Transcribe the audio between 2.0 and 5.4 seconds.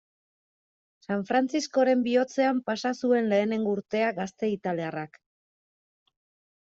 bihotzean pasa zuen lehengo urtea gazte italiarrak.